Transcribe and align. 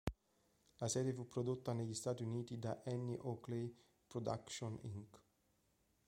La 0.77 0.87
serie 0.87 1.13
fu 1.13 1.27
prodotta 1.27 1.73
negli 1.73 1.93
Stati 1.93 2.23
Uniti 2.23 2.57
da 2.57 2.81
Annie 2.87 3.19
Oakley 3.21 3.71
Productions 4.07 4.79
Inc. 4.85 5.21